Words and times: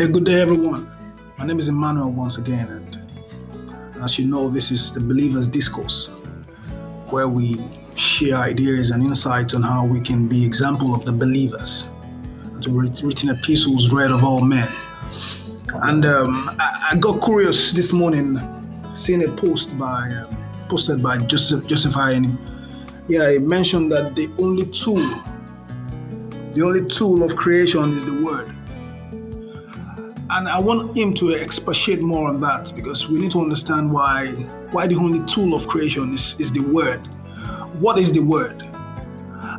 Hey, 0.00 0.08
good 0.08 0.24
day, 0.24 0.40
everyone. 0.40 0.90
My 1.36 1.44
name 1.44 1.58
is 1.58 1.68
Emmanuel 1.68 2.10
once 2.10 2.38
again, 2.38 2.68
and 2.68 4.02
as 4.02 4.18
you 4.18 4.26
know, 4.26 4.48
this 4.48 4.70
is 4.70 4.90
the 4.92 4.98
Believers 4.98 5.46
Discourse, 5.46 6.08
where 7.10 7.28
we 7.28 7.58
share 7.96 8.36
ideas 8.36 8.92
and 8.92 9.02
insights 9.02 9.52
on 9.52 9.60
how 9.60 9.84
we 9.84 10.00
can 10.00 10.26
be 10.26 10.42
example 10.42 10.94
of 10.94 11.04
the 11.04 11.12
believers, 11.12 11.86
to 12.62 12.70
writ- 12.70 13.02
written 13.02 13.28
epistles 13.28 13.92
read 13.92 14.10
of 14.10 14.24
all 14.24 14.40
men. 14.40 14.66
And 15.82 16.06
um, 16.06 16.56
I, 16.58 16.92
I 16.92 16.96
got 16.96 17.22
curious 17.22 17.72
this 17.72 17.92
morning, 17.92 18.40
seeing 18.94 19.22
a 19.28 19.30
post 19.36 19.78
by 19.78 20.08
um, 20.12 20.34
posted 20.70 21.02
by 21.02 21.18
Joseph 21.26 21.66
Joseph 21.66 21.92
Iani. 21.92 22.38
Yeah, 23.06 23.30
he 23.30 23.38
mentioned 23.38 23.92
that 23.92 24.16
the 24.16 24.30
only 24.38 24.64
tool, 24.64 25.04
the 26.54 26.62
only 26.62 26.88
tool 26.88 27.22
of 27.22 27.36
creation 27.36 27.92
is 27.92 28.06
the 28.06 28.22
word. 28.24 28.56
And 30.32 30.48
I 30.48 30.60
want 30.60 30.96
him 30.96 31.12
to 31.14 31.34
expatiate 31.34 32.02
more 32.02 32.28
on 32.28 32.40
that 32.40 32.72
because 32.76 33.08
we 33.08 33.18
need 33.18 33.32
to 33.32 33.40
understand 33.40 33.90
why 33.92 34.28
why 34.70 34.86
the 34.86 34.94
only 34.94 35.26
tool 35.26 35.54
of 35.54 35.66
creation 35.66 36.14
is, 36.14 36.38
is 36.38 36.52
the 36.52 36.60
word. 36.60 37.00
What 37.80 37.98
is 37.98 38.12
the 38.12 38.20
word? 38.20 38.62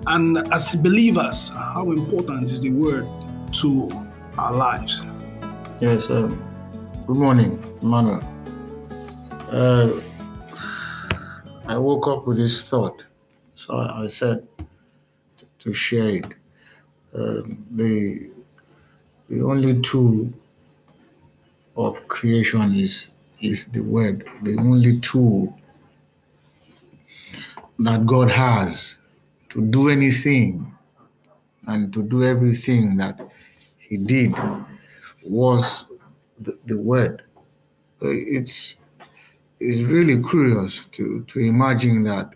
And 0.08 0.38
as 0.54 0.78
believers, 0.78 1.50
how 1.50 1.92
important 1.92 2.46
is 2.52 2.62
the 2.62 2.70
word 2.70 3.06
to 3.62 3.92
our 4.38 4.54
lives? 4.54 5.04
Yes, 5.82 6.10
um, 6.10 6.42
good 7.06 7.18
morning, 7.18 7.62
Emmanuel. 7.82 8.24
Uh, 9.52 10.00
I 11.68 11.78
woke 11.78 12.08
up 12.08 12.26
with 12.26 12.38
this 12.38 12.70
thought, 12.70 13.04
so 13.56 13.78
I 13.78 14.08
said 14.08 14.48
to 15.60 15.74
share 15.74 16.16
it. 16.16 16.28
Um, 17.14 17.68
the 17.72 18.30
the 19.28 19.42
only 19.42 19.82
tool 19.82 20.32
of 21.76 22.08
creation 22.08 22.74
is 22.74 23.08
is 23.42 23.66
the 23.68 23.82
word. 23.82 24.28
The 24.44 24.58
only 24.58 25.00
tool 25.00 25.58
that 27.80 28.06
God 28.06 28.30
has 28.30 28.98
to 29.50 29.66
do 29.66 29.90
anything 29.90 30.76
and 31.68 31.92
to 31.94 32.04
do 32.04 32.24
everything 32.24 32.98
that 32.98 33.20
He 33.80 33.98
did 33.98 34.34
was 35.26 35.86
the, 36.40 36.58
the 36.66 36.78
word. 36.78 37.24
Uh, 38.02 38.10
It's 38.10 38.76
it's 39.60 39.82
really 39.82 40.22
curious 40.24 40.86
to 40.88 41.24
to 41.26 41.40
imagine 41.40 42.04
that 42.04 42.34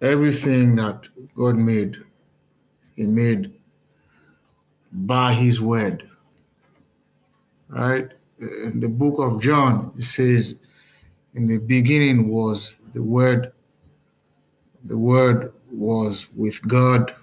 everything 0.00 0.76
that 0.76 1.08
God 1.34 1.56
made, 1.56 1.96
He 2.96 3.04
made 3.04 3.54
by 4.92 5.32
His 5.32 5.60
word. 5.60 6.08
Right? 7.68 8.12
In 8.38 8.80
the 8.80 8.88
book 8.88 9.18
of 9.18 9.40
John, 9.40 9.92
it 9.96 10.04
says, 10.04 10.56
"In 11.34 11.46
the 11.46 11.58
beginning 11.58 12.28
was 12.28 12.78
the 12.92 13.02
Word. 13.02 13.52
The 14.84 14.96
Word 14.96 15.52
was 15.70 16.28
with 16.36 16.60
God. 16.66 17.14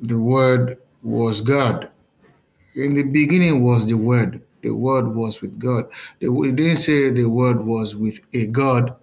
The 0.00 0.18
Word 0.18 0.78
was 1.02 1.40
God. 1.40 1.88
In 2.74 2.94
the 2.94 3.04
beginning 3.04 3.62
was 3.62 3.86
the 3.86 3.96
Word. 3.96 4.42
The 4.62 4.70
Word 4.70 5.14
was 5.14 5.40
with 5.40 5.58
God. 5.58 5.86
It 6.20 6.30
didn't 6.56 6.76
say 6.76 7.10
the 7.10 7.24
Word 7.28 7.64
was 7.64 7.96
with 7.96 8.20
a 8.34 8.46
God. 8.46 8.96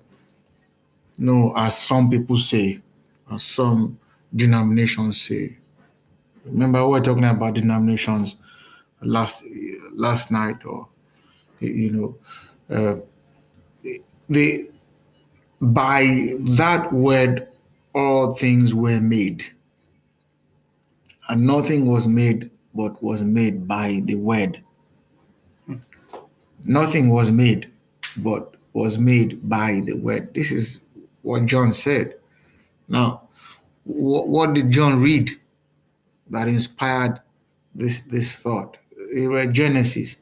No, 1.17 1.53
as 1.55 1.77
some 1.77 2.09
people 2.09 2.37
say, 2.37 2.81
as 3.31 3.43
some 3.43 3.99
denominations 4.35 5.21
say. 5.21 5.57
Remember, 6.45 6.87
we're 6.87 6.99
talking 6.99 7.25
about 7.25 7.53
denominations 7.53 8.37
last 9.01 9.45
last 9.93 10.31
night, 10.31 10.65
or 10.65 10.87
you 11.59 11.89
know, 11.89 12.17
uh, 12.75 12.95
the 14.29 14.69
by 15.61 16.03
that 16.57 16.91
word 16.91 17.47
all 17.93 18.33
things 18.33 18.73
were 18.73 19.01
made, 19.01 19.43
and 21.29 21.45
nothing 21.45 21.85
was 21.85 22.07
made 22.07 22.49
but 22.73 23.01
was 23.03 23.23
made 23.23 23.67
by 23.67 24.01
the 24.05 24.15
word. 24.15 24.63
Nothing 26.63 27.09
was 27.09 27.31
made 27.31 27.71
but 28.17 28.55
was 28.73 28.97
made 28.97 29.49
by 29.49 29.81
the 29.85 29.97
word. 29.97 30.33
This 30.33 30.51
is 30.51 30.81
what 31.23 31.45
John 31.45 31.71
said. 31.71 32.15
Now, 32.87 33.27
wh- 33.83 34.27
what 34.27 34.53
did 34.53 34.71
John 34.71 35.01
read 35.01 35.31
that 36.29 36.47
inspired 36.47 37.19
this 37.75 38.01
this 38.01 38.41
thought? 38.41 38.77
It 39.13 39.27
read 39.27 39.53
Genesis. 39.53 40.17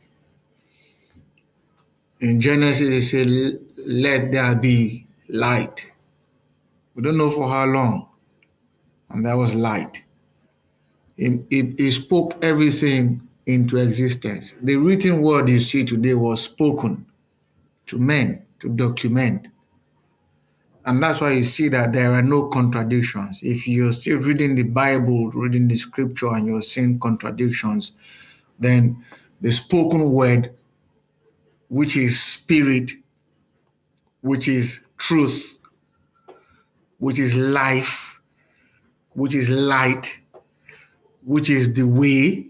In 2.19 2.41
Genesis, 2.41 2.90
it 2.90 3.01
said, 3.03 3.28
"Let 3.85 4.31
there 4.31 4.56
be 4.56 5.07
light." 5.28 5.91
We 6.95 7.03
don't 7.03 7.18
know 7.18 7.29
for 7.29 7.47
how 7.50 7.66
long, 7.66 8.07
and 9.09 9.25
there 9.25 9.38
was 9.38 9.56
light. 9.56 10.03
He 11.16 11.91
spoke 11.91 12.38
everything 12.41 13.22
into 13.45 13.78
existence. 13.78 14.56
The 14.62 14.75
written 14.75 15.22
word 15.22 15.50
you 15.50 15.59
see 15.59 15.84
today 15.84 16.13
was 16.13 16.44
spoken 16.44 17.06
to 17.88 17.97
men 17.97 18.44
to 18.59 18.69
document. 18.69 19.47
And 20.85 21.03
that's 21.03 21.22
why 21.22 21.31
you 21.31 21.44
see 21.44 21.68
that 21.69 21.94
there 21.94 22.13
are 22.13 22.22
no 22.22 22.47
contradictions. 22.47 23.41
If 23.44 23.68
you're 23.68 23.91
still 23.91 24.19
reading 24.19 24.56
the 24.56 24.63
Bible, 24.63 25.29
reading 25.31 25.68
the 25.68 25.75
scripture, 25.75 26.34
and 26.34 26.47
you're 26.47 26.62
seeing 26.62 27.00
contradictions, 27.00 27.91
then 28.59 29.03
the 29.42 29.52
spoken 29.52 30.12
word, 30.12 30.53
which 31.70 31.96
is 31.96 32.22
spirit, 32.22 32.92
which 34.22 34.47
is 34.47 34.86
truth, 34.97 35.59
which 36.98 37.19
is 37.19 37.36
life, 37.36 38.19
which 39.14 39.34
is 39.34 39.50
light, 39.50 40.22
which 41.24 41.50
is 41.50 41.74
the 41.74 41.88
way, 41.88 42.48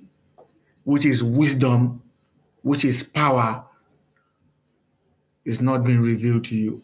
which 0.83 1.05
is 1.05 1.23
wisdom, 1.23 2.01
which 2.61 2.83
is 2.83 3.03
power, 3.03 3.65
is 5.45 5.61
not 5.61 5.83
being 5.83 6.01
revealed 6.01 6.43
to 6.45 6.55
you. 6.55 6.81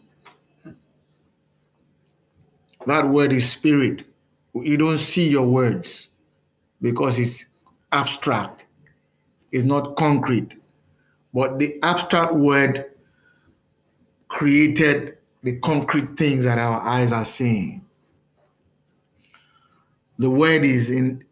That 2.86 3.08
word 3.08 3.32
is 3.32 3.50
spirit. 3.50 4.04
You 4.54 4.76
don't 4.76 4.98
see 4.98 5.28
your 5.28 5.46
words 5.46 6.08
because 6.80 7.18
it's 7.18 7.46
abstract, 7.90 8.65
it's 9.52 9.64
not 9.64 9.96
concrete. 9.96 10.56
But 11.32 11.58
the 11.58 11.78
abstract 11.82 12.34
word 12.34 12.86
created 14.28 15.18
the 15.42 15.58
concrete 15.60 16.16
things 16.16 16.44
that 16.44 16.58
our 16.58 16.80
eyes 16.80 17.12
are 17.12 17.24
seeing. 17.24 17.84
The 20.18 20.30
word 20.30 20.64
is 20.64 20.90
in 20.90 21.24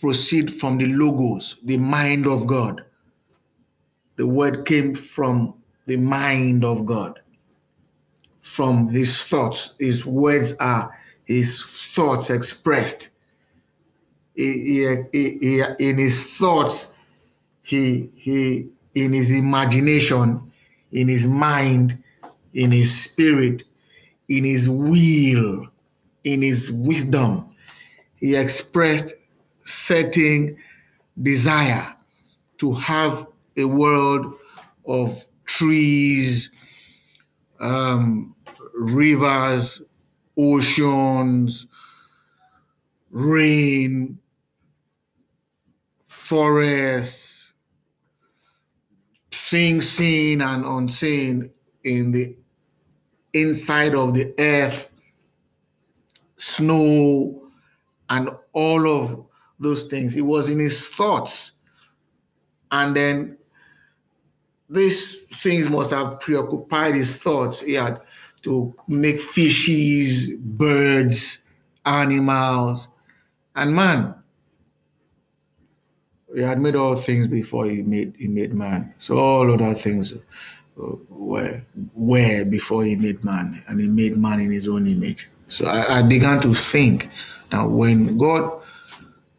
proceed 0.00 0.52
from 0.52 0.78
the 0.78 0.86
logos, 0.86 1.56
the 1.62 1.78
mind 1.78 2.26
of 2.26 2.46
God. 2.46 2.84
The 4.16 4.26
word 4.26 4.64
came 4.64 4.94
from 4.94 5.54
the 5.86 5.96
mind 5.96 6.64
of 6.64 6.84
God, 6.84 7.20
from 8.40 8.88
his 8.88 9.22
thoughts. 9.22 9.74
His 9.78 10.04
words 10.04 10.54
are 10.58 10.96
his 11.24 11.62
thoughts 11.94 12.30
expressed. 12.30 13.10
He- 14.34 14.84
he- 15.12 15.38
he- 15.40 15.88
in 15.88 15.98
his 15.98 16.36
thoughts, 16.38 16.88
he 17.66 18.12
he 18.14 18.68
in 18.94 19.12
his 19.12 19.32
imagination, 19.32 20.52
in 20.92 21.08
his 21.08 21.26
mind, 21.26 22.00
in 22.54 22.70
his 22.70 23.02
spirit, 23.02 23.64
in 24.28 24.44
his 24.44 24.70
will, 24.70 25.66
in 26.22 26.42
his 26.42 26.70
wisdom, 26.72 27.52
he 28.14 28.36
expressed 28.36 29.14
certain 29.64 30.56
desire 31.20 31.96
to 32.58 32.72
have 32.74 33.26
a 33.56 33.64
world 33.64 34.32
of 34.86 35.24
trees, 35.44 36.50
um, 37.58 38.36
rivers, 38.78 39.82
oceans, 40.38 41.66
rain, 43.10 44.20
forests, 46.04 47.35
things 49.46 49.88
seen 49.88 50.42
and 50.42 50.64
unseen 50.64 51.50
in 51.84 52.10
the 52.10 52.36
inside 53.32 53.94
of 53.94 54.12
the 54.14 54.34
earth, 54.38 54.92
snow, 56.34 57.42
and 58.10 58.30
all 58.52 58.86
of 58.88 59.24
those 59.60 59.84
things. 59.84 60.16
It 60.16 60.22
was 60.22 60.48
in 60.48 60.58
his 60.58 60.88
thoughts. 60.88 61.52
And 62.72 62.96
then 62.96 63.38
these 64.68 65.20
things 65.34 65.68
must 65.68 65.92
have 65.92 66.18
preoccupied 66.18 66.96
his 66.96 67.22
thoughts. 67.22 67.60
He 67.60 67.74
had 67.74 68.00
to 68.42 68.74
make 68.88 69.20
fishes, 69.20 70.34
birds, 70.34 71.38
animals, 71.84 72.88
and 73.54 73.74
man. 73.74 74.14
He 76.36 76.42
had 76.42 76.60
made 76.60 76.76
all 76.76 76.96
things 76.96 77.26
before 77.26 77.64
he 77.64 77.82
made 77.82 78.12
he 78.18 78.28
made 78.28 78.52
man. 78.52 78.92
So 78.98 79.16
all 79.16 79.50
other 79.50 79.72
things 79.72 80.12
uh, 80.12 80.96
were 81.08 81.62
were 81.94 82.44
before 82.44 82.84
he 82.84 82.94
made 82.94 83.24
man, 83.24 83.64
and 83.66 83.80
he 83.80 83.88
made 83.88 84.18
man 84.18 84.40
in 84.40 84.52
his 84.52 84.68
own 84.68 84.86
image. 84.86 85.30
So 85.48 85.64
I, 85.64 86.00
I 86.00 86.02
began 86.02 86.42
to 86.42 86.52
think 86.52 87.08
that 87.50 87.64
when 87.64 88.18
God, 88.18 88.60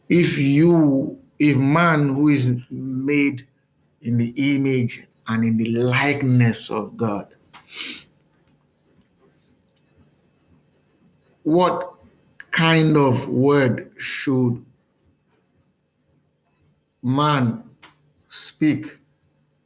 if 0.09 0.39
you, 0.39 1.19
if 1.37 1.55
man 1.55 2.09
who 2.09 2.29
is 2.29 2.63
made 2.71 3.45
in 4.01 4.17
the 4.17 4.33
image 4.55 5.03
and 5.27 5.43
in 5.43 5.57
the 5.57 5.69
likeness 5.69 6.71
of 6.71 6.97
God, 6.97 7.27
what 11.43 11.93
kind 12.49 12.97
of 12.97 13.29
word 13.29 13.91
should 13.99 14.65
man 17.07 17.63
speak? 18.27 18.97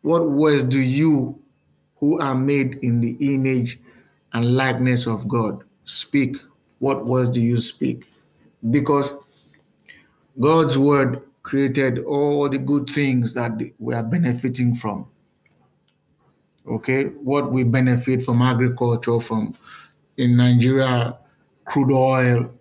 What 0.04 0.30
words 0.30 0.64
do 0.64 0.80
you, 0.80 1.42
who 1.98 2.20
are 2.20 2.36
made 2.36 2.76
in 2.84 3.02
the 3.02 3.18
image 3.20 3.80
and 4.34 4.56
likeness 4.56 5.08
of 5.08 5.28
God, 5.28 5.64
speak? 5.84 6.38
What 6.80 7.06
words 7.06 7.30
do 7.30 7.42
you 7.42 7.58
speak? 7.58 8.06
Because 8.70 9.16
God's 10.40 10.78
word 10.78 11.24
created 11.44 12.00
all 12.06 12.48
the 12.48 12.60
good 12.60 12.88
things 12.90 13.34
that 13.34 13.60
we 13.80 13.94
are 13.96 14.04
benefiting 14.04 14.76
from. 14.76 15.08
Okay, 16.68 17.06
what 17.06 17.52
we 17.52 17.64
benefit 17.64 18.22
from 18.22 18.44
agriculture, 18.44 19.20
from 19.20 19.56
in 20.18 20.38
Nigeria, 20.38 21.18
crude 21.66 21.92
oil, 21.92 22.54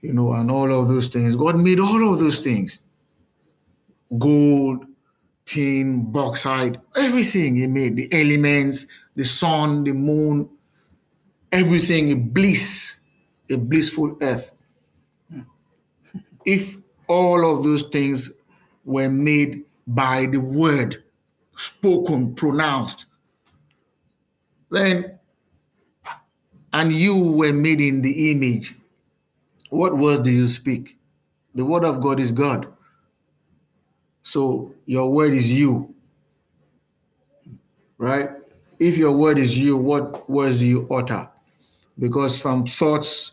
you 0.00 0.12
know, 0.12 0.32
and 0.32 0.50
all 0.50 0.72
of 0.72 0.88
those 0.88 1.06
things. 1.06 1.36
God 1.36 1.56
made 1.56 1.78
all 1.78 2.12
of 2.12 2.18
those 2.18 2.40
things 2.40 2.80
gold, 4.18 4.86
tin, 5.44 6.10
bauxite, 6.12 6.76
everything 6.94 7.56
He 7.56 7.66
made, 7.66 7.96
the 7.96 8.08
elements, 8.12 8.86
the 9.14 9.24
sun, 9.24 9.84
the 9.84 9.92
moon, 9.92 10.48
everything, 11.52 12.10
a 12.12 12.16
bliss, 12.16 13.00
a 13.50 13.56
blissful 13.56 14.16
earth. 14.20 14.52
If 16.44 16.76
all 17.08 17.50
of 17.50 17.64
those 17.64 17.84
things 17.84 18.30
were 18.84 19.08
made 19.08 19.64
by 19.86 20.26
the 20.26 20.38
word 20.38 21.02
spoken, 21.56 22.34
pronounced, 22.34 23.06
then, 24.70 25.18
and 26.72 26.92
you 26.92 27.16
were 27.16 27.52
made 27.52 27.80
in 27.80 28.02
the 28.02 28.30
image, 28.32 28.74
what 29.70 29.96
words 29.96 30.20
do 30.20 30.30
you 30.30 30.46
speak? 30.46 30.96
The 31.54 31.64
word 31.64 31.84
of 31.84 32.02
God 32.02 32.20
is 32.20 32.32
God. 32.32 32.66
So 34.26 34.74
your 34.86 35.08
word 35.08 35.34
is 35.34 35.52
you. 35.52 35.94
Right? 37.96 38.28
If 38.80 38.98
your 38.98 39.12
word 39.12 39.38
is 39.38 39.56
you, 39.56 39.76
what 39.76 40.28
words 40.28 40.58
do 40.58 40.66
you 40.66 40.88
utter? 40.90 41.30
Because 41.96 42.42
from 42.42 42.66
thoughts 42.66 43.32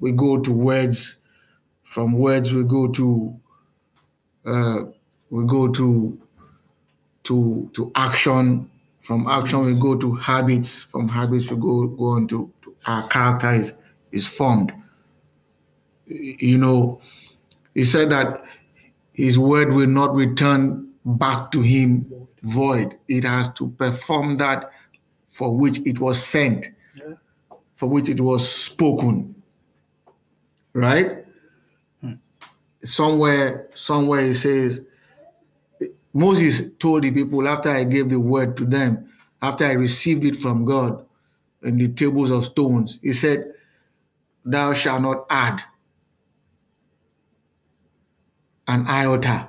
we 0.00 0.10
go 0.10 0.40
to 0.40 0.52
words, 0.52 1.18
from 1.84 2.14
words 2.14 2.52
we 2.52 2.64
go 2.64 2.88
to 2.88 3.40
uh, 4.44 4.78
we 5.30 5.46
go 5.46 5.68
to 5.68 6.20
to 7.22 7.70
to 7.74 7.92
action, 7.94 8.68
from 9.00 9.28
action 9.28 9.64
we 9.64 9.76
go 9.76 9.96
to 9.96 10.16
habits, 10.16 10.82
from 10.82 11.08
habits 11.08 11.52
we 11.52 11.56
go 11.56 11.86
go 11.86 12.06
on 12.06 12.26
to, 12.26 12.52
to 12.62 12.74
our 12.88 13.06
character 13.06 13.52
is, 13.52 13.74
is 14.10 14.26
formed. 14.26 14.72
You 16.06 16.58
know, 16.58 17.00
he 17.74 17.84
said 17.84 18.10
that 18.10 18.42
his 19.12 19.38
word 19.38 19.72
will 19.72 19.88
not 19.88 20.14
return 20.14 20.88
back 21.04 21.50
to 21.52 21.60
him 21.60 22.06
void. 22.42 22.96
It 23.08 23.24
has 23.24 23.52
to 23.54 23.70
perform 23.70 24.36
that 24.38 24.70
for 25.30 25.56
which 25.56 25.80
it 25.86 26.00
was 26.00 26.24
sent, 26.24 26.66
for 27.74 27.88
which 27.88 28.08
it 28.08 28.20
was 28.20 28.50
spoken. 28.50 29.34
Right? 30.72 31.24
Somewhere, 32.82 33.68
somewhere 33.74 34.22
he 34.22 34.34
says, 34.34 34.82
Moses 36.12 36.72
told 36.78 37.04
the 37.04 37.10
people 37.10 37.46
after 37.48 37.70
I 37.70 37.84
gave 37.84 38.08
the 38.10 38.20
word 38.20 38.56
to 38.58 38.64
them, 38.64 39.08
after 39.40 39.64
I 39.64 39.72
received 39.72 40.24
it 40.24 40.36
from 40.36 40.64
God 40.64 41.04
in 41.62 41.78
the 41.78 41.88
tables 41.88 42.30
of 42.30 42.44
stones, 42.44 42.98
he 43.02 43.12
said, 43.12 43.52
Thou 44.44 44.74
shalt 44.74 45.02
not 45.02 45.26
add 45.30 45.62
an 48.72 48.86
iota, 48.86 49.48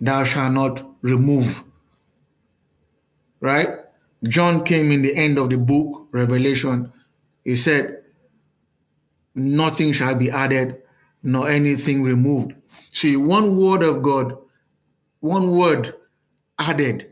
thou 0.00 0.24
shalt 0.24 0.52
not 0.52 0.84
remove. 1.02 1.62
Right? 3.40 3.68
John 4.24 4.64
came 4.64 4.92
in 4.92 5.02
the 5.02 5.16
end 5.16 5.38
of 5.38 5.50
the 5.50 5.58
book, 5.58 6.08
Revelation. 6.12 6.92
He 7.44 7.56
said, 7.56 8.02
Nothing 9.34 9.92
shall 9.92 10.14
be 10.14 10.30
added, 10.30 10.82
nor 11.22 11.48
anything 11.48 12.02
removed. 12.02 12.54
See, 12.92 13.16
one 13.16 13.56
word 13.56 13.82
of 13.82 14.02
God, 14.02 14.36
one 15.20 15.50
word 15.52 15.94
added, 16.58 17.10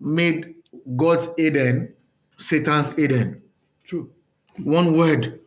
made 0.00 0.54
God's 0.96 1.28
Eden 1.36 1.94
Satan's 2.42 2.98
Eden. 2.98 3.42
True. 3.84 4.10
One 4.58 4.96
word 4.96 5.40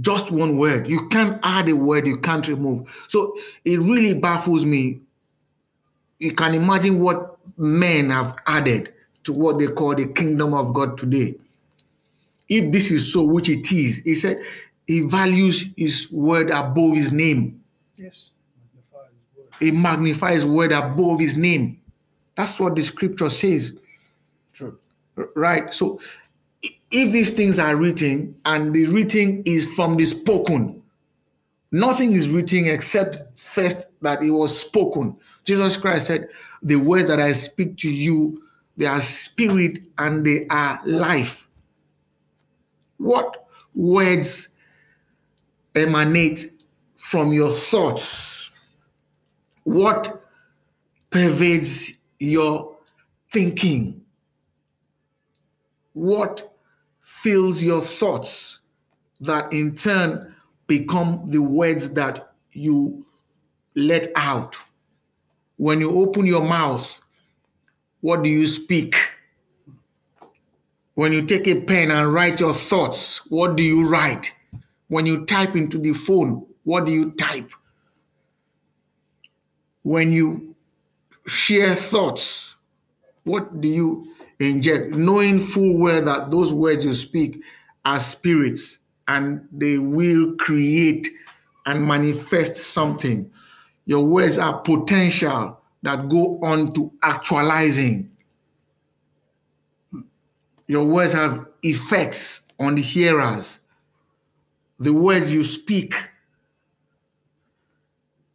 just 0.00 0.30
one 0.30 0.56
word. 0.56 0.88
You 0.88 1.08
can't 1.08 1.40
add 1.42 1.68
a 1.68 1.76
word, 1.76 2.06
you 2.06 2.18
can't 2.18 2.46
remove. 2.48 3.06
So 3.08 3.36
it 3.64 3.78
really 3.78 4.18
baffles 4.18 4.64
me. 4.64 5.00
You 6.18 6.32
can 6.32 6.54
imagine 6.54 7.00
what 7.00 7.38
men 7.56 8.10
have 8.10 8.36
added 8.46 8.92
to 9.24 9.32
what 9.32 9.58
they 9.58 9.68
call 9.68 9.94
the 9.94 10.06
kingdom 10.06 10.54
of 10.54 10.74
God 10.74 10.98
today. 10.98 11.34
If 12.48 12.72
this 12.72 12.90
is 12.90 13.12
so, 13.12 13.24
which 13.24 13.48
it 13.48 13.70
is, 13.70 14.00
he 14.02 14.14
said 14.14 14.42
he 14.86 15.00
values 15.00 15.66
his 15.76 16.10
word 16.10 16.50
above 16.50 16.94
his 16.94 17.12
name. 17.12 17.62
Yes. 17.96 18.30
He 19.60 19.70
magnifies 19.70 20.46
word 20.46 20.72
above 20.72 21.20
his 21.20 21.36
name. 21.36 21.80
That's 22.36 22.58
what 22.60 22.76
the 22.76 22.82
scripture 22.82 23.28
says. 23.28 23.72
True. 24.52 24.78
Right. 25.34 25.74
So 25.74 26.00
if 26.90 27.12
these 27.12 27.32
things 27.32 27.58
are 27.58 27.76
written 27.76 28.34
and 28.44 28.74
the 28.74 28.86
written 28.86 29.42
is 29.44 29.74
from 29.74 29.96
the 29.96 30.06
spoken, 30.06 30.82
nothing 31.70 32.12
is 32.12 32.28
written 32.28 32.66
except 32.66 33.38
first 33.38 33.88
that 34.00 34.22
it 34.22 34.30
was 34.30 34.58
spoken. 34.58 35.16
Jesus 35.44 35.76
Christ 35.76 36.06
said, 36.06 36.28
The 36.62 36.76
words 36.76 37.08
that 37.08 37.20
I 37.20 37.32
speak 37.32 37.76
to 37.78 37.90
you, 37.90 38.42
they 38.76 38.86
are 38.86 39.00
spirit 39.00 39.78
and 39.98 40.24
they 40.24 40.46
are 40.48 40.80
life. 40.86 41.48
What 42.96 43.46
words 43.74 44.50
emanate 45.74 46.46
from 46.96 47.32
your 47.32 47.52
thoughts? 47.52 48.68
What 49.64 50.22
pervades 51.10 51.98
your 52.18 52.76
thinking? 53.30 54.00
What 55.92 56.47
fills 57.22 57.62
your 57.62 57.82
thoughts 57.82 58.60
that 59.20 59.52
in 59.52 59.74
turn 59.74 60.34
become 60.68 61.26
the 61.26 61.40
words 61.40 61.94
that 61.94 62.32
you 62.52 63.04
let 63.74 64.06
out. 64.14 64.56
When 65.56 65.80
you 65.80 65.90
open 65.90 66.26
your 66.26 66.42
mouth, 66.42 67.00
what 68.00 68.22
do 68.22 68.30
you 68.30 68.46
speak? 68.46 68.94
When 70.94 71.12
you 71.12 71.22
take 71.22 71.48
a 71.48 71.60
pen 71.60 71.90
and 71.90 72.12
write 72.12 72.38
your 72.38 72.52
thoughts, 72.52 73.28
what 73.30 73.56
do 73.56 73.64
you 73.64 73.88
write? 73.88 74.36
When 74.88 75.04
you 75.04 75.26
type 75.26 75.56
into 75.56 75.78
the 75.78 75.92
phone, 75.92 76.46
what 76.62 76.86
do 76.86 76.92
you 76.92 77.10
type? 77.12 77.50
When 79.82 80.12
you 80.12 80.54
share 81.26 81.74
thoughts, 81.74 82.54
what 83.24 83.60
do 83.60 83.68
you 83.68 84.14
inject, 84.40 84.94
knowing 84.94 85.38
full 85.38 85.78
well 85.78 86.02
that 86.04 86.30
those 86.30 86.52
words 86.52 86.84
you 86.84 86.94
speak 86.94 87.42
are 87.84 87.98
spirits 87.98 88.80
and 89.08 89.48
they 89.50 89.78
will 89.78 90.34
create 90.36 91.08
and 91.66 91.86
manifest 91.86 92.56
something. 92.56 93.30
Your 93.86 94.04
words 94.04 94.38
are 94.38 94.60
potential 94.60 95.60
that 95.82 96.08
go 96.08 96.38
on 96.42 96.72
to 96.74 96.92
actualizing. 97.02 98.10
Your 100.66 100.84
words 100.84 101.14
have 101.14 101.46
effects 101.62 102.46
on 102.60 102.74
the 102.74 102.82
hearers. 102.82 103.60
The 104.78 104.92
words 104.92 105.32
you 105.32 105.42
speak, 105.42 105.94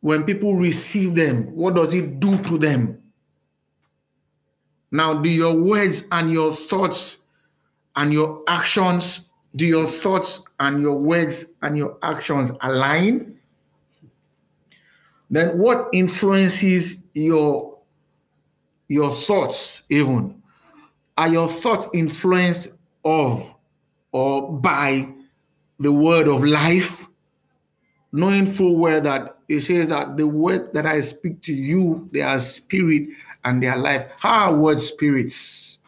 when 0.01 0.24
people 0.24 0.55
receive 0.55 1.15
them, 1.15 1.55
what 1.55 1.75
does 1.75 1.93
it 1.93 2.19
do 2.19 2.38
to 2.43 2.57
them? 2.57 3.02
Now, 4.94 5.16
do 5.16 5.30
your 5.30 5.56
words 5.56 6.04
and 6.14 6.32
your 6.32 6.54
thoughts 6.54 7.18
and 7.98 8.14
your 8.14 8.44
actions, 8.48 9.28
do 9.56 9.66
your 9.66 9.88
thoughts 9.88 10.42
and 10.62 10.82
your 10.82 10.96
words 10.96 11.52
and 11.62 11.78
your 11.78 11.98
actions 12.02 12.52
align? 12.62 13.34
then 15.34 15.58
what 15.58 15.90
influences 15.94 17.04
your 17.14 17.76
your 18.88 19.10
thoughts 19.10 19.82
even 19.90 20.42
are 21.18 21.28
your 21.28 21.48
thoughts 21.48 21.88
influenced 21.94 22.70
of 23.04 23.54
or 24.12 24.54
by 24.60 25.12
the 25.80 25.92
word 25.92 26.28
of 26.28 26.44
life 26.44 27.08
knowing 28.12 28.46
full 28.46 28.80
well 28.80 29.02
that 29.02 29.33
it 29.48 29.62
says 29.62 29.90
that 29.90 30.18
the 30.18 30.28
word 30.28 30.74
that 30.74 30.86
i 30.86 31.00
speak 31.00 31.42
to 31.42 31.54
you 31.54 32.10
they 32.12 32.22
are 32.22 32.40
spirit 32.40 33.10
and 33.44 33.62
they 33.62 33.68
are 33.68 33.78
life. 33.78 34.10
How 34.18 34.52
are 34.52 34.58
words 34.58 34.88
spirits? 34.88 35.80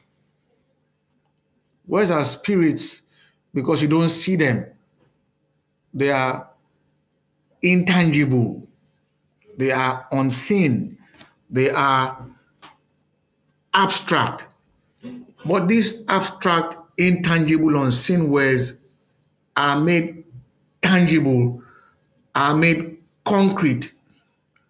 Words 1.87 2.11
are 2.11 2.23
spirits 2.25 3.03
because 3.53 3.81
you 3.81 3.87
don't 3.87 4.09
see 4.09 4.35
them. 4.35 4.65
They 5.93 6.11
are 6.11 6.49
intangible. 7.61 8.67
They 9.57 9.71
are 9.71 10.05
unseen, 10.11 10.97
they 11.49 11.69
are 11.69 12.27
abstract. 13.73 14.47
But 15.45 15.69
these 15.69 16.03
abstract, 16.09 16.75
intangible, 16.97 17.81
unseen 17.81 18.29
words 18.29 18.79
are 19.55 19.79
made 19.79 20.25
tangible, 20.81 21.63
are 22.33 22.53
made 22.53 22.94
concrete, 23.25 23.93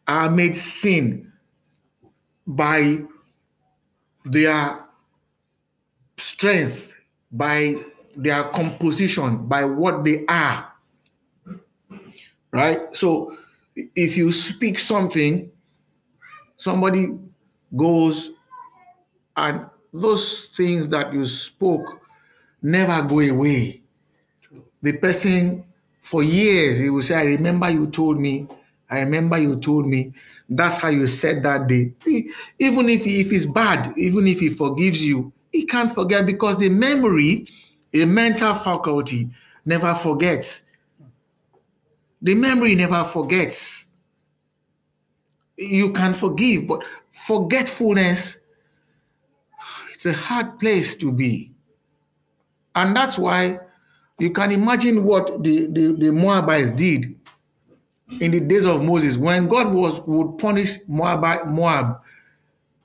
are 0.08 0.30
made 0.30 0.56
seen 0.56 1.32
by 2.48 2.98
their 4.24 4.86
strength, 6.18 6.96
by 7.32 7.76
their 8.16 8.44
composition, 8.46 9.46
by 9.48 9.66
what 9.66 10.04
they 10.04 10.26
are. 10.28 10.72
Right? 12.52 12.96
So 12.96 13.38
if 13.76 14.16
you 14.16 14.32
speak 14.32 14.80
something, 14.80 15.52
somebody 16.58 17.18
goes 17.76 18.32
and 19.36 19.66
those 19.92 20.46
things 20.56 20.88
that 20.90 21.14
you 21.14 21.26
spoke 21.26 22.02
never 22.62 23.08
go 23.08 23.20
away. 23.20 23.82
The 24.82 24.98
person 24.98 25.66
for 26.06 26.22
years 26.22 26.78
he 26.78 26.90
will 26.92 27.02
say, 27.02 27.16
I 27.16 27.24
remember 27.24 27.68
you 27.72 27.88
told 27.88 28.20
me, 28.20 28.48
I 28.90 29.00
remember 29.00 29.40
you 29.40 29.56
told 29.56 29.88
me. 29.88 30.14
That's 30.48 30.78
how 30.78 30.90
you 30.90 31.08
said 31.08 31.42
that 31.42 31.68
day. 31.68 31.94
Even 32.60 32.90
if, 32.90 33.08
if 33.08 33.34
it's 33.34 33.48
bad, 33.48 33.92
even 33.98 34.28
if 34.28 34.40
he 34.40 34.52
forgives 34.52 35.02
you, 35.02 35.34
he 35.52 35.66
can't 35.66 35.92
forget 35.92 36.28
because 36.28 36.60
the 36.60 36.70
memory, 36.70 37.46
a 37.92 38.06
mental 38.06 38.54
faculty, 38.54 39.32
never 39.66 39.96
forgets. 39.96 40.66
The 42.22 42.36
memory 42.36 42.76
never 42.76 43.04
forgets. 43.04 43.88
You 45.58 45.92
can 45.92 46.14
forgive, 46.14 46.68
but 46.68 46.84
forgetfulness, 47.10 48.42
it's 49.92 50.06
a 50.06 50.14
hard 50.14 50.60
place 50.60 50.96
to 51.00 51.12
be. 51.12 51.52
And 52.76 52.96
that's 52.96 53.18
why 53.18 53.62
you 54.20 54.32
can 54.32 54.52
imagine 54.52 55.04
what 55.04 55.44
the, 55.44 55.68
the, 55.68 55.96
the 55.98 56.12
Moabites 56.12 56.72
did 56.72 57.16
in 58.20 58.32
the 58.32 58.40
days 58.40 58.66
of 58.66 58.84
Moses 58.84 59.18
when 59.18 59.48
God 59.48 59.74
was 59.74 60.02
would 60.08 60.38
punish 60.38 60.80
Moab, 60.88 61.48
Moab 61.48 62.02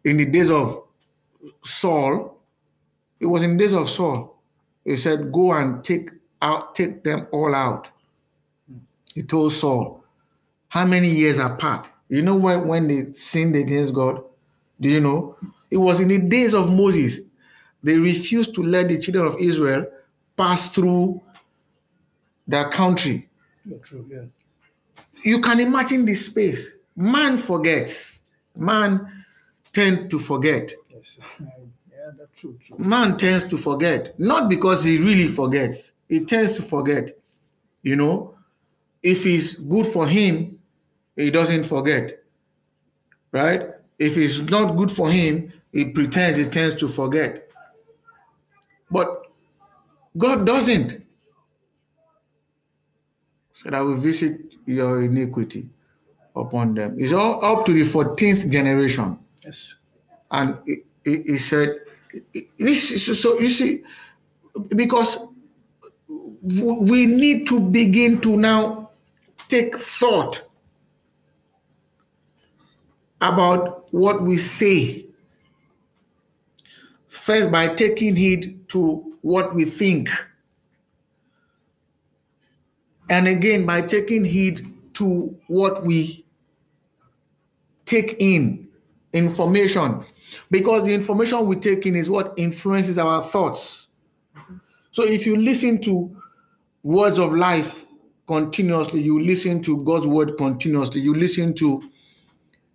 in 0.04 0.16
the 0.16 0.26
days 0.26 0.50
of 0.50 0.82
Saul. 1.62 2.38
It 3.20 3.26
was 3.26 3.42
in 3.42 3.56
the 3.56 3.64
days 3.64 3.74
of 3.74 3.88
Saul. 3.90 4.40
He 4.84 4.96
said, 4.96 5.30
"Go 5.30 5.52
and 5.52 5.84
take 5.84 6.10
out, 6.40 6.74
take 6.74 7.04
them 7.04 7.26
all 7.32 7.54
out." 7.54 7.90
He 9.14 9.22
told 9.22 9.52
Saul, 9.52 10.00
how 10.68 10.86
many 10.86 11.08
years 11.08 11.38
apart? 11.38 11.90
You 12.08 12.22
know 12.22 12.36
when, 12.36 12.66
when 12.68 12.88
they 12.88 13.12
sinned 13.12 13.56
against 13.56 13.92
God? 13.92 14.22
Do 14.80 14.88
you 14.88 15.00
know? 15.00 15.36
It 15.70 15.76
was 15.76 16.00
in 16.00 16.08
the 16.08 16.18
days 16.18 16.54
of 16.54 16.72
Moses. 16.72 17.20
They 17.82 17.98
refused 17.98 18.54
to 18.54 18.62
let 18.62 18.88
the 18.88 18.98
children 18.98 19.26
of 19.26 19.36
Israel 19.40 19.86
pass 20.36 20.70
through 20.70 21.20
their 22.46 22.68
country. 22.68 23.28
Yeah, 23.64 23.78
true, 23.82 24.06
yeah. 24.08 24.24
You 25.24 25.40
can 25.40 25.60
imagine 25.60 26.04
this 26.04 26.26
space. 26.26 26.78
Man 26.96 27.38
forgets. 27.38 28.20
Man 28.56 29.24
tends 29.72 30.10
to 30.10 30.18
forget. 30.18 30.72
Yes. 30.90 31.18
yeah, 31.40 32.10
that's 32.18 32.40
true, 32.40 32.58
true. 32.60 32.78
Man 32.78 33.16
tends 33.16 33.44
to 33.44 33.56
forget. 33.56 34.18
Not 34.18 34.48
because 34.48 34.84
he 34.84 34.98
really 34.98 35.28
forgets. 35.28 35.92
He 36.08 36.24
tends 36.24 36.56
to 36.56 36.62
forget. 36.62 37.10
You 37.82 37.96
know, 37.96 38.34
if 39.02 39.24
it's 39.24 39.54
good 39.54 39.86
for 39.86 40.06
him, 40.06 40.58
he 41.16 41.30
doesn't 41.30 41.64
forget. 41.64 42.22
Right? 43.32 43.62
If 43.98 44.16
it's 44.16 44.40
not 44.50 44.76
good 44.76 44.90
for 44.90 45.10
him, 45.10 45.52
he 45.72 45.90
pretends 45.92 46.38
he 46.38 46.46
tends 46.46 46.74
to 46.74 46.88
forget. 46.88 47.50
But 48.90 49.19
God 50.16 50.46
doesn't. 50.46 51.06
So 53.54 53.70
I 53.72 53.80
will 53.80 53.96
visit 53.96 54.54
your 54.66 55.02
iniquity 55.02 55.68
upon 56.34 56.74
them. 56.74 56.96
It's 56.98 57.12
all 57.12 57.44
up 57.44 57.66
to 57.66 57.72
the 57.72 57.82
14th 57.82 58.50
generation. 58.50 59.18
Yes. 59.44 59.74
And 60.30 60.58
he, 60.64 60.76
he, 61.04 61.22
he 61.22 61.36
said, 61.36 61.76
so 62.32 63.38
you 63.38 63.48
see, 63.48 63.82
because 64.68 65.18
we 66.42 67.06
need 67.06 67.46
to 67.48 67.60
begin 67.60 68.20
to 68.22 68.36
now 68.36 68.90
take 69.48 69.76
thought 69.76 70.42
about 73.20 73.92
what 73.92 74.22
we 74.22 74.36
say. 74.36 75.06
First, 77.06 77.52
by 77.52 77.74
taking 77.74 78.16
heed 78.16 78.68
to 78.68 79.09
what 79.22 79.54
we 79.54 79.64
think. 79.64 80.08
And 83.08 83.26
again, 83.26 83.66
by 83.66 83.82
taking 83.82 84.24
heed 84.24 84.66
to 84.94 85.36
what 85.48 85.84
we 85.84 86.24
take 87.84 88.16
in 88.20 88.68
information. 89.12 90.02
Because 90.50 90.86
the 90.86 90.94
information 90.94 91.46
we 91.46 91.56
take 91.56 91.86
in 91.86 91.96
is 91.96 92.08
what 92.08 92.34
influences 92.36 92.98
our 92.98 93.22
thoughts. 93.22 93.88
So 94.92 95.02
if 95.04 95.26
you 95.26 95.36
listen 95.36 95.80
to 95.82 96.16
words 96.82 97.18
of 97.18 97.34
life 97.34 97.84
continuously, 98.26 99.00
you 99.00 99.18
listen 99.20 99.60
to 99.62 99.82
God's 99.82 100.06
word 100.06 100.36
continuously, 100.38 101.00
you 101.00 101.14
listen 101.14 101.52
to 101.54 101.82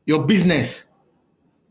your 0.06 0.26
business 0.26 0.90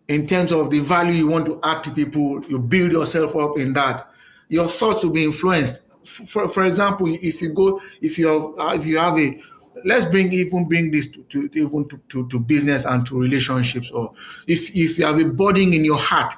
in 0.08 0.26
terms 0.26 0.52
of 0.52 0.70
the 0.70 0.80
value 0.80 1.12
you 1.12 1.28
want 1.28 1.46
to 1.46 1.60
add 1.62 1.82
to 1.84 1.90
people, 1.90 2.42
you 2.46 2.58
build 2.58 2.92
yourself 2.92 3.36
up 3.36 3.58
in 3.58 3.72
that. 3.74 4.10
Your 4.54 4.68
thoughts 4.68 5.02
will 5.02 5.12
be 5.12 5.24
influenced. 5.24 5.82
For, 6.06 6.48
for 6.48 6.64
example, 6.64 7.08
if 7.08 7.42
you 7.42 7.48
go, 7.52 7.80
if 8.00 8.18
you 8.20 8.28
have, 8.28 8.42
uh, 8.56 8.74
if 8.78 8.86
you 8.86 8.98
have 8.98 9.18
a, 9.18 9.40
let's 9.84 10.04
bring 10.04 10.32
even 10.32 10.68
bring 10.68 10.92
this 10.92 11.08
to, 11.08 11.24
to 11.24 11.50
even 11.54 11.88
to, 11.88 12.00
to, 12.10 12.28
to 12.28 12.38
business 12.38 12.84
and 12.84 13.04
to 13.06 13.18
relationships, 13.18 13.90
or 13.90 14.12
if 14.46 14.70
if 14.76 14.96
you 14.96 15.06
have 15.06 15.20
a 15.20 15.24
burden 15.24 15.72
in 15.72 15.84
your 15.84 15.98
heart 15.98 16.34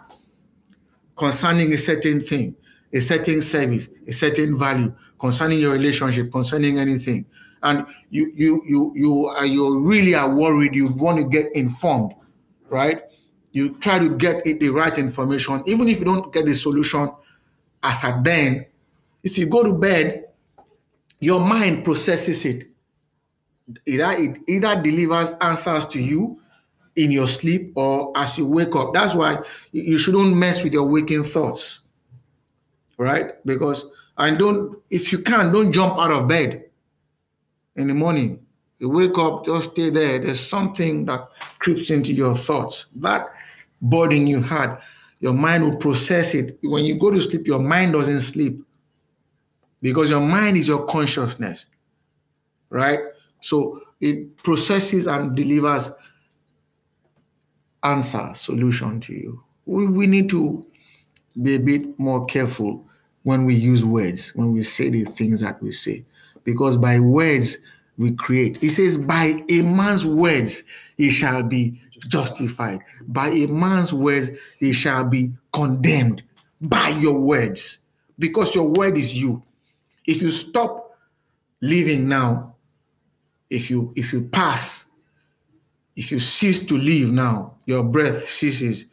concerning 1.15 1.71
a 1.75 1.77
certain 1.77 2.19
thing, 2.19 2.57
a 2.95 3.01
certain 3.01 3.43
service, 3.43 3.91
a 4.09 4.13
certain 4.13 4.57
value, 4.59 4.95
concerning 5.21 5.59
your 5.59 5.73
relationship, 5.73 6.33
concerning 6.33 6.79
anything, 6.79 7.27
and 7.65 7.87
you 8.09 8.33
you 8.35 8.63
you 8.67 8.93
you 8.97 9.27
are 9.27 9.45
you 9.45 9.79
really 9.81 10.15
are 10.15 10.35
worried, 10.35 10.75
you 10.75 10.89
want 10.89 11.19
to 11.19 11.25
get 11.25 11.55
informed, 11.55 12.15
right? 12.71 13.03
You 13.53 13.75
try 13.79 13.99
to 13.99 14.17
get 14.17 14.47
it 14.47 14.59
the 14.59 14.71
right 14.71 14.97
information, 14.97 15.63
even 15.67 15.87
if 15.89 15.99
you 15.99 16.07
don't 16.07 16.33
get 16.33 16.47
the 16.47 16.55
solution 16.55 17.11
as 17.87 18.05
at 18.05 18.23
then. 18.23 18.67
If 19.23 19.39
you 19.39 19.47
go 19.47 19.63
to 19.63 19.73
bed, 19.73 20.27
your 21.21 21.41
mind 21.41 21.85
processes 21.85 22.45
it. 22.45 22.69
Either 23.87 24.13
it 24.13 24.39
either 24.47 24.81
delivers 24.81 25.33
answers 25.41 25.87
to 25.87 26.01
you 26.01 26.41
in 26.95 27.11
your 27.11 27.29
sleep 27.29 27.73
or 27.75 28.13
as 28.17 28.39
you 28.39 28.47
wake 28.47 28.75
up. 28.77 28.95
That's 28.95 29.15
why 29.15 29.39
you 29.73 29.99
shouldn't 29.99 30.37
mess 30.37 30.63
with 30.63 30.73
your 30.73 30.89
waking 30.89 31.25
thoughts, 31.25 31.81
right? 32.99 33.33
Because 33.45 33.87
and 34.19 34.39
don't, 34.39 34.77
if 34.91 35.13
you 35.13 35.19
can, 35.19 35.53
don't 35.53 35.73
jump 35.73 35.99
out 35.99 36.11
of 36.11 36.29
bed 36.29 36.65
in 37.77 37.89
the 37.89 37.95
morning. 37.95 38.41
You 38.79 38.89
wake 38.89 39.19
up, 39.19 39.45
just 39.45 39.73
stay 39.73 39.91
there. 39.91 40.19
There's 40.19 40.41
something 40.41 41.07
that 41.07 41.29
creeps 41.59 41.91
into 41.91 42.13
your 42.13 42.35
thoughts. 42.35 42.87
That 42.97 43.29
burden 43.83 44.27
you 44.27 44.43
had, 44.43 44.79
your 45.21 45.33
mind 45.33 45.65
will 45.65 45.77
process 45.77 46.35
it. 46.35 46.59
When 46.63 46.85
you 46.85 46.97
go 46.97 47.11
to 47.11 47.21
sleep, 47.21 47.47
your 47.47 47.61
mind 47.61 47.93
doesn't 47.93 48.21
sleep 48.21 48.63
because 49.81 50.11
your 50.11 50.21
mind 50.21 50.57
is 50.57 50.69
your 50.69 50.85
consciousness, 50.87 51.67
right? 52.71 53.01
So 53.41 53.81
it 54.01 54.37
processes 54.39 55.07
and 55.07 55.37
delivers 55.37 55.91
answer, 57.83 58.31
solution 58.35 59.01
to 59.01 59.15
you. 59.15 59.43
We, 59.65 59.87
we 59.87 60.07
need 60.07 60.29
to 60.31 60.67
be 61.41 61.55
a 61.55 61.61
bit 61.61 61.99
more 61.99 62.25
careful 62.27 62.85
when 63.23 63.45
we 63.45 63.55
use 63.55 63.85
words, 63.85 64.35
when 64.35 64.53
we 64.53 64.63
say 64.63 64.91
the 64.91 65.05
things 65.05 65.41
that 65.41 65.61
we 65.63 65.73
say. 65.73 66.05
Because 66.45 66.77
by 66.77 67.01
words, 67.01 67.59
we 67.99 68.13
create. 68.13 68.59
He 68.59 68.69
says, 68.69 68.97
By 68.97 69.43
a 69.51 69.63
man's 69.63 70.07
words 70.07 70.65
he 70.97 71.11
shall 71.11 71.43
be 71.43 71.81
justified. 72.09 72.81
By 73.07 73.29
a 73.29 73.47
man's 73.47 73.93
words 73.93 74.31
he 74.59 74.73
shall 74.73 75.05
be 75.05 75.33
condemned. 75.53 76.23
By 76.61 76.89
your 77.01 77.19
words. 77.19 77.81
Because 78.19 78.55
your 78.55 78.71
word 78.71 78.97
is 78.97 79.19
you. 79.21 79.43
If 80.07 80.23
you 80.23 80.31
stop 80.31 80.97
living 81.61 82.09
now, 82.09 82.55
if 83.51 83.71
you 83.71 83.93
if 83.97 84.13
you 84.13 84.23
pass, 84.23 84.87
if 85.95 86.11
you 86.11 86.19
cease 86.19 86.65
to 86.67 86.77
live 86.77 87.13
now, 87.13 87.57
your 87.67 87.83
breath 87.83 88.25
ceases, 88.25 88.87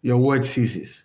your 0.00 0.18
word 0.18 0.44
ceases. 0.44 1.04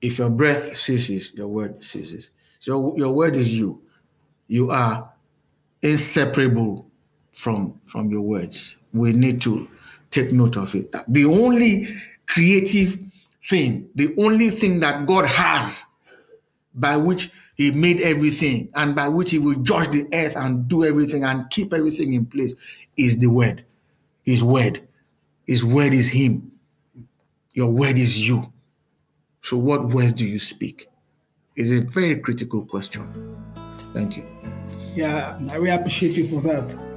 If 0.00 0.18
your 0.18 0.30
breath 0.30 0.76
ceases, 0.76 1.32
your 1.34 1.48
word 1.48 1.82
ceases. 1.82 2.30
So 2.58 2.94
your 2.96 3.12
word 3.12 3.36
is 3.36 3.52
you. 3.52 3.82
You 4.48 4.70
are 4.70 5.10
inseparable 5.82 6.83
from, 7.34 7.80
from 7.84 8.10
your 8.10 8.22
words. 8.22 8.76
We 8.92 9.12
need 9.12 9.40
to 9.42 9.68
take 10.10 10.32
note 10.32 10.56
of 10.56 10.74
it. 10.74 10.92
The 11.08 11.24
only 11.24 11.88
creative 12.26 12.98
thing, 13.48 13.88
the 13.94 14.14
only 14.18 14.50
thing 14.50 14.80
that 14.80 15.06
God 15.06 15.26
has 15.26 15.84
by 16.74 16.96
which 16.96 17.30
he 17.56 17.70
made 17.70 18.00
everything 18.00 18.68
and 18.74 18.94
by 18.94 19.08
which 19.08 19.30
he 19.30 19.38
will 19.38 19.60
judge 19.62 19.90
the 19.90 20.08
earth 20.12 20.36
and 20.36 20.66
do 20.66 20.84
everything 20.84 21.24
and 21.24 21.48
keep 21.50 21.72
everything 21.72 22.12
in 22.12 22.26
place 22.26 22.54
is 22.96 23.18
the 23.18 23.28
word. 23.28 23.64
His 24.24 24.42
word. 24.42 24.86
His 25.46 25.64
word 25.64 25.92
is 25.92 26.08
him. 26.08 26.52
Your 27.52 27.68
word 27.68 27.98
is 27.98 28.26
you. 28.26 28.52
So, 29.42 29.58
what 29.58 29.88
words 29.88 30.14
do 30.14 30.26
you 30.26 30.38
speak? 30.38 30.88
Is 31.54 31.70
a 31.70 31.80
very 31.80 32.16
critical 32.16 32.64
question. 32.64 33.36
Thank 33.92 34.16
you. 34.16 34.26
Yeah, 34.94 35.38
I 35.50 35.56
really 35.56 35.70
appreciate 35.70 36.16
you 36.16 36.26
for 36.26 36.40
that. 36.40 36.93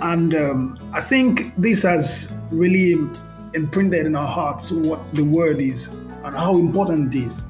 And 0.00 0.34
um, 0.34 0.78
I 0.92 1.00
think 1.00 1.54
this 1.56 1.82
has 1.82 2.36
really 2.50 2.92
imprinted 3.54 4.06
in 4.06 4.14
our 4.14 4.26
hearts 4.26 4.70
what 4.70 5.00
the 5.14 5.24
word 5.24 5.60
is 5.60 5.86
and 5.86 6.34
how 6.34 6.54
important 6.54 7.14
it 7.14 7.24
is. 7.24 7.42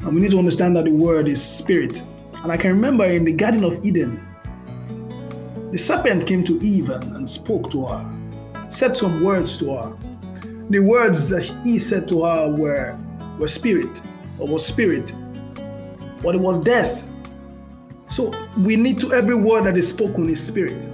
And 0.00 0.14
we 0.14 0.20
need 0.20 0.30
to 0.32 0.38
understand 0.38 0.76
that 0.76 0.84
the 0.84 0.92
word 0.92 1.26
is 1.26 1.42
spirit. 1.42 2.02
And 2.42 2.52
I 2.52 2.56
can 2.56 2.70
remember 2.72 3.04
in 3.04 3.24
the 3.24 3.32
Garden 3.32 3.64
of 3.64 3.84
Eden, 3.84 4.22
the 5.72 5.78
serpent 5.78 6.26
came 6.26 6.44
to 6.44 6.60
Eve 6.60 6.90
and 6.90 7.28
spoke 7.28 7.70
to 7.72 7.86
her, 7.86 8.70
said 8.70 8.96
some 8.96 9.22
words 9.22 9.58
to 9.58 9.76
her. 9.76 9.96
The 10.70 10.80
words 10.80 11.28
that 11.28 11.44
he 11.64 11.78
said 11.78 12.08
to 12.08 12.24
her 12.24 12.52
were, 12.52 12.98
were 13.38 13.48
spirit, 13.48 14.02
or 14.38 14.46
was 14.46 14.66
spirit, 14.66 15.12
but 16.22 16.34
it 16.34 16.40
was 16.40 16.60
death. 16.60 17.10
So 18.10 18.32
we 18.58 18.76
need 18.76 19.00
to, 19.00 19.12
every 19.12 19.34
word 19.34 19.64
that 19.64 19.76
is 19.76 19.88
spoken 19.88 20.28
is 20.30 20.44
spirit. 20.44 20.88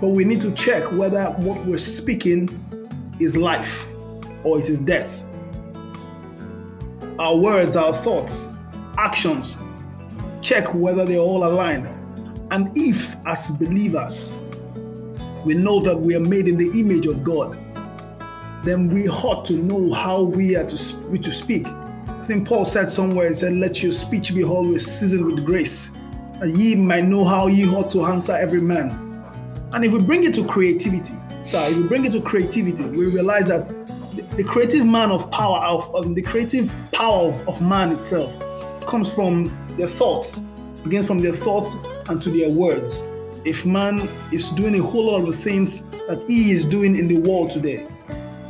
But 0.00 0.08
we 0.08 0.24
need 0.24 0.40
to 0.42 0.52
check 0.52 0.90
whether 0.92 1.26
what 1.38 1.64
we're 1.64 1.78
speaking 1.78 2.48
is 3.20 3.36
life 3.36 3.86
or 4.42 4.58
it 4.58 4.68
is 4.68 4.80
death. 4.80 5.24
Our 7.18 7.36
words, 7.36 7.76
our 7.76 7.92
thoughts, 7.92 8.48
actions, 8.98 9.56
check 10.42 10.74
whether 10.74 11.04
they're 11.04 11.18
all 11.18 11.44
aligned. 11.44 11.88
And 12.50 12.70
if, 12.76 13.16
as 13.26 13.50
believers, 13.50 14.32
we 15.44 15.54
know 15.54 15.80
that 15.80 15.96
we 15.96 16.14
are 16.14 16.20
made 16.20 16.48
in 16.48 16.56
the 16.56 16.70
image 16.78 17.06
of 17.06 17.22
God, 17.24 17.58
then 18.64 18.88
we 18.88 19.08
ought 19.08 19.44
to 19.46 19.54
know 19.54 19.92
how 19.92 20.22
we 20.22 20.56
are 20.56 20.66
to, 20.66 20.96
we 21.08 21.18
to 21.18 21.30
speak. 21.30 21.66
I 21.66 22.24
think 22.26 22.48
Paul 22.48 22.64
said 22.64 22.88
somewhere, 22.88 23.28
he 23.28 23.34
said, 23.34 23.52
Let 23.54 23.82
your 23.82 23.92
speech 23.92 24.34
be 24.34 24.42
always 24.42 24.86
seasoned 24.86 25.26
with 25.26 25.44
grace, 25.44 25.98
that 26.40 26.48
ye 26.48 26.74
might 26.74 27.04
know 27.04 27.24
how 27.24 27.46
ye 27.46 27.68
ought 27.68 27.90
to 27.92 28.04
answer 28.06 28.32
every 28.32 28.62
man. 28.62 29.13
And 29.74 29.84
if 29.84 29.92
we 29.92 30.00
bring 30.00 30.22
it 30.22 30.32
to 30.34 30.46
creativity, 30.46 31.14
so 31.44 31.60
if 31.68 31.76
we 31.76 31.82
bring 31.82 32.04
it 32.04 32.12
to 32.12 32.20
creativity, 32.20 32.84
we 32.84 33.06
realize 33.06 33.48
that 33.48 33.68
the, 34.36 34.44
creative 34.44 34.86
man 34.86 35.10
of 35.10 35.28
power, 35.32 35.58
of, 35.58 36.14
the 36.14 36.22
creative 36.22 36.72
power 36.92 37.26
of, 37.26 37.48
of 37.48 37.60
man 37.60 37.90
itself, 37.90 38.32
comes 38.86 39.12
from 39.12 39.52
their 39.76 39.88
thoughts, 39.88 40.38
begins 40.84 41.08
from 41.08 41.18
their 41.18 41.32
thoughts 41.32 41.74
and 42.08 42.22
to 42.22 42.30
their 42.30 42.50
words. 42.50 43.02
If 43.44 43.66
man 43.66 43.98
is 44.32 44.50
doing 44.50 44.78
a 44.78 44.82
whole 44.82 45.06
lot 45.06 45.22
of 45.22 45.26
the 45.26 45.32
things 45.32 45.82
that 46.06 46.22
he 46.28 46.52
is 46.52 46.64
doing 46.64 46.96
in 46.96 47.08
the 47.08 47.16
world 47.16 47.50
today, 47.50 47.84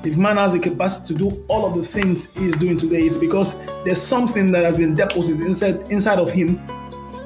if 0.04 0.18
man 0.18 0.37
has 0.37 0.52
the 0.52 0.58
capacity 0.58 1.14
to 1.14 1.18
do 1.18 1.44
all 1.48 1.64
of 1.64 1.74
the 1.74 1.82
things 1.82 2.34
he 2.34 2.50
is 2.50 2.54
doing 2.56 2.78
today, 2.78 3.00
it's 3.00 3.16
because 3.16 3.58
there's 3.84 4.02
something 4.02 4.52
that 4.52 4.62
has 4.62 4.76
been 4.76 4.94
deposited 4.94 5.40
inside 5.40 5.90
inside 5.90 6.18
of 6.18 6.30
him 6.30 6.60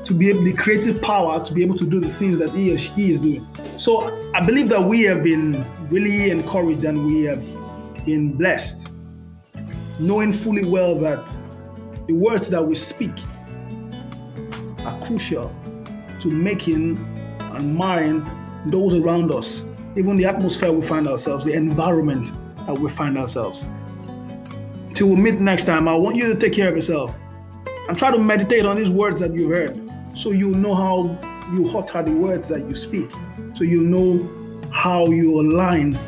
to 0.05 0.15
be 0.15 0.31
able 0.31 0.45
the 0.45 0.53
creative 0.53 1.03
power 1.03 1.45
to 1.45 1.53
be 1.53 1.65
able 1.65 1.75
to 1.77 1.85
do 1.85 1.99
the 1.99 2.09
things 2.09 2.39
that 2.39 2.51
he 2.51 2.73
or 2.73 2.79
she 2.79 3.11
is 3.11 3.21
doing. 3.21 3.45
So 3.79 4.33
I 4.35 4.45
believe 4.45 4.69
that 4.71 4.83
we 4.83 5.03
have 5.03 5.23
been 5.23 5.65
really 5.89 6.33
encouraged 6.33 6.83
and 6.83 7.07
we 7.07 7.23
have 7.23 7.45
been 8.05 8.33
blessed, 8.37 8.93
knowing 10.01 10.33
fully 10.33 10.65
well 10.65 10.97
that 10.97 11.25
the 12.09 12.15
words 12.15 12.51
that 12.51 12.61
we 12.61 12.75
speak 12.75 13.13
are 14.85 15.07
crucial 15.07 15.55
to 16.19 16.29
making 16.29 16.97
and 17.39 17.77
marring 17.77 18.29
those 18.67 18.95
around 18.95 19.31
us, 19.31 19.63
even 19.97 20.17
the 20.17 20.25
atmosphere 20.25 20.73
we 20.73 20.85
find 20.85 21.07
ourselves, 21.07 21.45
the 21.45 21.53
environment 21.53 22.33
that 22.67 22.77
we 22.77 22.91
find 22.91 23.17
ourselves. 23.17 23.65
Till 24.95 25.11
we 25.11 25.15
meet 25.15 25.39
next 25.39 25.67
time, 25.67 25.87
I 25.87 25.95
want 25.95 26.17
you 26.17 26.35
to 26.35 26.41
take 26.41 26.55
care 26.55 26.69
of 26.69 26.75
yourself 26.75 27.15
and 27.89 27.97
try 27.97 28.11
to 28.11 28.19
meditate 28.19 28.67
on 28.67 28.75
these 28.75 28.91
words 28.91 29.21
that 29.21 29.33
you've 29.35 29.53
heard 29.53 29.81
so 30.17 30.33
you 30.33 30.51
know 30.57 30.75
how 30.75 31.17
you 31.53 31.71
utter 31.79 32.03
the 32.03 32.11
words 32.11 32.49
that 32.49 32.61
you 32.61 32.75
speak, 32.75 33.09
so 33.59 33.65
you 33.65 33.83
know 33.83 34.25
how 34.71 35.07
you 35.09 35.41
align 35.41 35.99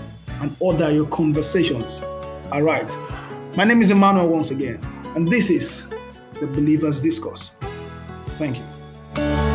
and 0.41 0.57
order 0.61 0.89
your 0.93 1.07
conversations. 1.09 2.01
All 2.53 2.63
right. 2.63 2.89
My 3.57 3.65
name 3.65 3.83
is 3.83 3.91
Emmanuel 3.91 4.29
once 4.29 4.53
again, 4.53 4.79
and 5.17 5.27
this 5.27 5.51
is 5.51 5.89
the 6.39 6.47
Believer's 6.47 7.01
Discourse. 7.01 7.51
Thank 8.39 8.59
you. 8.59 9.50